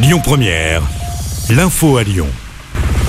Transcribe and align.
Lyon 0.00 0.20
Première, 0.22 0.80
l'info 1.50 1.96
à 1.96 2.04
Lyon. 2.04 2.28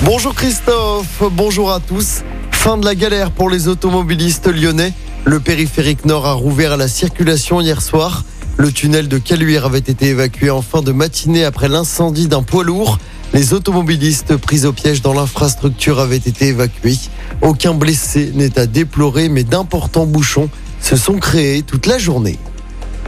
Bonjour 0.02 0.34
Christophe, 0.34 1.22
bonjour 1.30 1.70
à 1.70 1.78
tous. 1.78 2.22
Fin 2.50 2.78
de 2.78 2.84
la 2.84 2.96
galère 2.96 3.30
pour 3.30 3.48
les 3.48 3.68
automobilistes 3.68 4.48
lyonnais. 4.48 4.92
Le 5.24 5.38
périphérique 5.38 6.04
nord 6.04 6.26
a 6.26 6.32
rouvert 6.32 6.72
à 6.72 6.76
la 6.76 6.88
circulation 6.88 7.60
hier 7.60 7.80
soir. 7.80 8.24
Le 8.56 8.72
tunnel 8.72 9.06
de 9.06 9.18
Caluire 9.18 9.66
avait 9.66 9.78
été 9.78 10.06
évacué 10.06 10.50
en 10.50 10.62
fin 10.62 10.82
de 10.82 10.90
matinée 10.90 11.44
après 11.44 11.68
l'incendie 11.68 12.26
d'un 12.26 12.42
poids 12.42 12.64
lourd. 12.64 12.98
Les 13.32 13.52
automobilistes 13.52 14.36
pris 14.36 14.66
au 14.66 14.72
piège 14.72 15.00
dans 15.00 15.14
l'infrastructure 15.14 16.00
avaient 16.00 16.16
été 16.16 16.48
évacués. 16.48 16.98
Aucun 17.40 17.72
blessé 17.72 18.32
n'est 18.34 18.58
à 18.58 18.66
déplorer, 18.66 19.28
mais 19.28 19.44
d'importants 19.44 20.06
bouchons 20.06 20.50
se 20.80 20.96
sont 20.96 21.18
créés 21.18 21.62
toute 21.62 21.86
la 21.86 21.98
journée. 21.98 22.40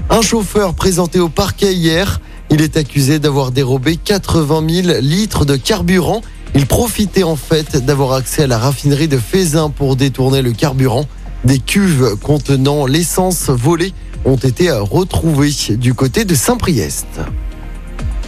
Un 0.09 0.23
chauffeur 0.23 0.75
présenté 0.75 1.19
au 1.19 1.29
parquet 1.29 1.75
hier. 1.75 2.21
Il 2.53 2.61
est 2.61 2.77
accusé 2.77 3.19
d'avoir 3.19 3.51
dérobé 3.51 3.97
80 3.97 4.83
000 4.83 4.99
litres 5.01 5.47
de 5.47 5.57
carburant. 5.57 6.21
Il 6.55 6.67
profitait 6.67 7.23
en 7.23 7.35
fait 7.35 7.83
d'avoir 7.83 8.13
accès 8.13 8.43
à 8.43 8.47
la 8.47 8.59
raffinerie 8.59 9.09
de 9.09 9.17
Fézin 9.17 9.71
pour 9.71 9.97
détourner 9.97 10.43
le 10.43 10.53
carburant. 10.53 11.07
Des 11.47 11.59
cuves 11.59 12.15
contenant 12.23 12.85
l'essence 12.85 13.49
volée 13.49 13.95
ont 14.27 14.37
été 14.37 14.71
retrouvées 14.71 15.51
du 15.79 15.95
côté 15.95 16.27
de 16.27 16.35
Saint-Priest. 16.35 17.07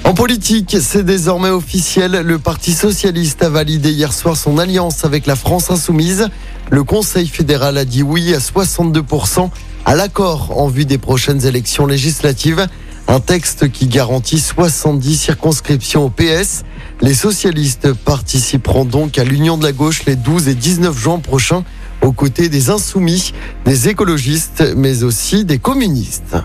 En 0.04 0.14
politique, 0.14 0.78
c'est 0.80 1.04
désormais 1.04 1.50
officiel. 1.50 2.22
Le 2.24 2.38
Parti 2.38 2.72
socialiste 2.72 3.42
a 3.42 3.50
validé 3.50 3.90
hier 3.90 4.14
soir 4.14 4.38
son 4.38 4.56
alliance 4.56 5.04
avec 5.04 5.26
la 5.26 5.36
France 5.36 5.70
insoumise. 5.70 6.28
Le 6.70 6.82
Conseil 6.82 7.28
fédéral 7.28 7.76
a 7.76 7.84
dit 7.84 8.02
oui 8.02 8.34
à 8.34 8.38
62% 8.38 9.50
à 9.84 9.94
l'accord 9.94 10.58
en 10.58 10.68
vue 10.68 10.86
des 10.86 10.96
prochaines 10.96 11.44
élections 11.44 11.84
législatives. 11.84 12.66
Un 13.06 13.20
texte 13.20 13.70
qui 13.70 13.86
garantit 13.86 14.40
70 14.40 15.16
circonscriptions 15.16 16.04
au 16.04 16.10
PS. 16.10 16.64
Les 17.00 17.14
socialistes 17.14 17.92
participeront 17.92 18.84
donc 18.84 19.18
à 19.18 19.24
l'Union 19.24 19.58
de 19.58 19.64
la 19.64 19.72
gauche 19.72 20.04
les 20.06 20.16
12 20.16 20.48
et 20.48 20.54
19 20.54 20.96
juin 20.96 21.18
prochains 21.18 21.64
aux 22.02 22.12
côtés 22.12 22.48
des 22.48 22.70
insoumis, 22.70 23.32
des 23.64 23.88
écologistes, 23.88 24.74
mais 24.76 25.02
aussi 25.02 25.44
des 25.44 25.58
communistes. 25.58 26.36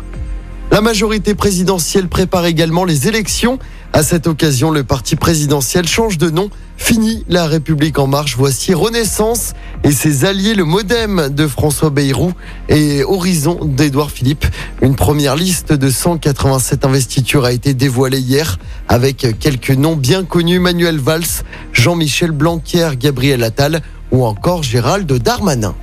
La 0.72 0.82
majorité 0.82 1.34
présidentielle 1.34 2.08
prépare 2.08 2.46
également 2.46 2.86
les 2.86 3.08
élections. 3.08 3.58
À 3.92 4.04
cette 4.04 4.28
occasion, 4.28 4.70
le 4.70 4.84
parti 4.84 5.16
présidentiel 5.16 5.88
change 5.88 6.20
de 6.20 6.30
nom. 6.30 6.52
Fini 6.78 7.26
la 7.28 7.48
République 7.48 7.98
en 7.98 8.06
marche. 8.06 8.38
Voici 8.38 8.76
Renaissance 8.76 9.54
et 9.84 9.92
ses 9.92 10.26
alliés, 10.26 10.54
le 10.54 10.66
Modem 10.66 11.30
de 11.30 11.48
François 11.48 11.90
Bayrou 11.90 12.34
et 12.70 13.04
Horizon 13.04 13.60
d'Édouard 13.64 14.12
Philippe. 14.12 14.46
Une 14.84 14.96
première 14.96 15.36
liste 15.36 15.74
de 15.74 15.90
187 15.90 16.86
investitures 16.86 17.46
a 17.46 17.52
été 17.52 17.74
dévoilée 17.74 18.20
hier 18.20 18.60
avec 18.88 19.40
quelques 19.40 19.72
noms 19.72 19.96
bien 19.96 20.24
connus. 20.24 20.60
Manuel 20.60 21.00
Valls, 21.00 21.44
Jean-Michel 21.74 22.32
Blanquer, 22.32 22.92
Gabriel 22.98 23.44
Attal 23.44 23.82
ou 24.12 24.24
encore 24.24 24.62
Gérald 24.62 25.12
Darmanin. 25.12 25.74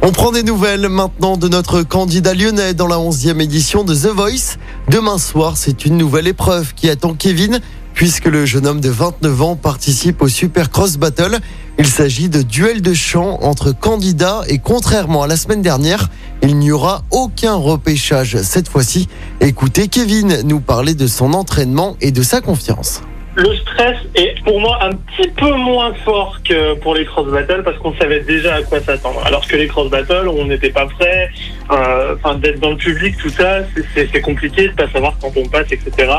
On 0.00 0.12
prend 0.12 0.30
des 0.30 0.44
nouvelles 0.44 0.88
maintenant 0.88 1.36
de 1.36 1.48
notre 1.48 1.82
candidat 1.82 2.32
lyonnais 2.32 2.72
dans 2.72 2.86
la 2.86 2.96
11e 2.96 3.40
édition 3.40 3.82
de 3.82 3.94
The 3.94 4.06
Voice. 4.06 4.56
Demain 4.88 5.18
soir, 5.18 5.56
c'est 5.56 5.84
une 5.84 5.96
nouvelle 5.96 6.28
épreuve 6.28 6.72
qui 6.74 6.88
attend 6.88 7.14
Kevin 7.14 7.60
puisque 7.94 8.26
le 8.26 8.46
jeune 8.46 8.68
homme 8.68 8.80
de 8.80 8.90
29 8.90 9.42
ans 9.42 9.56
participe 9.56 10.22
au 10.22 10.28
Super 10.28 10.70
Cross 10.70 10.98
Battle. 10.98 11.40
Il 11.80 11.86
s'agit 11.86 12.28
de 12.28 12.42
duel 12.42 12.80
de 12.80 12.94
chant 12.94 13.40
entre 13.42 13.72
candidats 13.72 14.42
et 14.46 14.58
contrairement 14.58 15.24
à 15.24 15.26
la 15.26 15.36
semaine 15.36 15.62
dernière, 15.62 16.08
il 16.42 16.56
n'y 16.58 16.70
aura 16.70 17.02
aucun 17.10 17.56
repêchage 17.56 18.40
cette 18.42 18.68
fois-ci. 18.68 19.08
Écoutez 19.40 19.88
Kevin 19.88 20.42
nous 20.44 20.60
parler 20.60 20.94
de 20.94 21.08
son 21.08 21.34
entraînement 21.34 21.96
et 22.00 22.12
de 22.12 22.22
sa 22.22 22.40
confiance 22.40 23.02
le 23.38 23.54
stress 23.54 23.96
est 24.16 24.42
pour 24.42 24.60
moi 24.60 24.78
un 24.82 24.90
petit 24.90 25.28
peu 25.30 25.52
moins 25.52 25.94
fort 26.04 26.40
que 26.42 26.74
pour 26.74 26.96
les 26.96 27.04
cross 27.04 27.28
battles 27.28 27.62
parce 27.62 27.78
qu'on 27.78 27.94
savait 27.94 28.20
déjà 28.20 28.56
à 28.56 28.62
quoi 28.62 28.80
s'attendre. 28.80 29.22
Alors 29.24 29.46
que 29.46 29.54
les 29.54 29.68
cross 29.68 29.88
battles, 29.88 30.28
on 30.28 30.46
n'était 30.46 30.70
pas 30.70 30.86
prêt. 30.86 31.30
Euh, 31.70 32.14
enfin, 32.16 32.36
d'être 32.38 32.60
dans 32.60 32.70
le 32.70 32.76
public, 32.76 33.16
tout 33.18 33.28
ça, 33.28 33.60
c'est 33.94 34.20
compliqué 34.20 34.68
de 34.68 34.72
pas 34.72 34.88
savoir 34.88 35.16
quand 35.20 35.32
on 35.36 35.46
passe, 35.48 35.70
etc. 35.70 36.10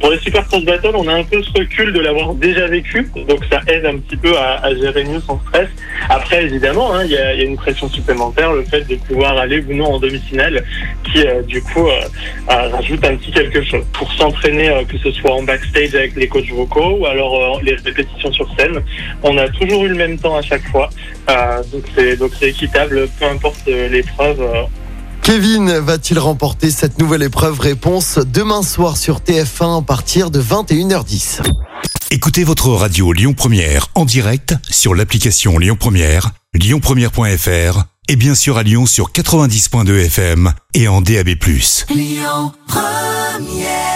Pour 0.00 0.10
les 0.10 0.18
super 0.18 0.46
cross 0.46 0.64
battles, 0.64 0.94
on 0.94 1.06
a 1.08 1.14
un 1.14 1.24
peu 1.24 1.42
ce 1.42 1.50
recul 1.58 1.92
de 1.92 2.00
l'avoir 2.00 2.34
déjà 2.34 2.66
vécu, 2.66 3.08
donc 3.28 3.44
ça 3.50 3.60
aide 3.68 3.86
un 3.86 3.98
petit 3.98 4.16
peu 4.16 4.36
à, 4.36 4.74
gérer 4.74 5.04
mieux 5.04 5.20
son 5.20 5.38
stress. 5.40 5.68
Après, 6.08 6.44
évidemment, 6.44 6.92
hein, 6.94 7.04
il 7.04 7.12
y, 7.12 7.16
a, 7.16 7.34
y, 7.34 7.40
a, 7.40 7.44
une 7.44 7.56
pression 7.56 7.88
supplémentaire, 7.88 8.52
le 8.52 8.64
fait 8.64 8.82
de 8.82 8.96
pouvoir 8.96 9.38
aller 9.38 9.64
ou 9.68 9.74
non 9.74 9.94
en 9.94 10.00
demi-finale, 10.00 10.64
qui 11.04 11.26
euh, 11.26 11.42
du 11.42 11.62
coup 11.62 11.86
euh, 11.86 12.00
rajoute 12.48 13.04
un 13.04 13.16
petit 13.16 13.30
quelque 13.30 13.62
chose 13.62 13.84
pour 13.92 14.12
s'entraîner, 14.12 14.70
que 14.88 14.98
ce 14.98 15.12
soit 15.12 15.32
en 15.32 15.42
backstage 15.42 15.94
avec 15.94 16.16
les 16.16 16.28
coachs 16.28 16.50
ou 16.74 17.06
alors 17.06 17.56
euh, 17.56 17.60
les 17.62 17.74
répétitions 17.76 18.32
sur 18.32 18.48
scène. 18.58 18.82
On 19.22 19.36
a 19.38 19.48
toujours 19.48 19.84
eu 19.84 19.88
le 19.88 19.94
même 19.94 20.18
temps 20.18 20.36
à 20.36 20.42
chaque 20.42 20.66
fois. 20.68 20.90
Euh, 21.28 21.62
donc 21.72 21.84
c'est 21.94 22.16
donc 22.16 22.32
c'est 22.38 22.50
équitable, 22.50 23.08
peu 23.18 23.26
importe 23.26 23.68
euh, 23.68 23.88
l'épreuve. 23.88 24.42
Kevin 25.26 25.80
va-t-il 25.80 26.20
remporter 26.20 26.70
cette 26.70 27.00
nouvelle 27.00 27.24
épreuve 27.24 27.58
Réponse 27.58 28.20
demain 28.32 28.62
soir 28.62 28.96
sur 28.96 29.18
TF1 29.18 29.80
à 29.80 29.82
partir 29.82 30.30
de 30.30 30.40
21h10. 30.40 31.40
Écoutez 32.12 32.44
votre 32.44 32.68
radio 32.68 33.12
Lyon 33.12 33.34
Première 33.34 33.88
en 33.96 34.04
direct 34.04 34.54
sur 34.70 34.94
l'application 34.94 35.58
Lyon 35.58 35.74
Première, 35.74 36.30
lyonpremière.fr 36.54 37.82
et 38.06 38.14
bien 38.14 38.36
sûr 38.36 38.56
à 38.56 38.62
Lyon 38.62 38.86
sur 38.86 39.10
90.2 39.10 40.04
FM 40.04 40.52
et 40.74 40.86
en 40.86 41.00
DAB+. 41.00 41.30
Lyon 41.90 42.52
Première 42.68 43.95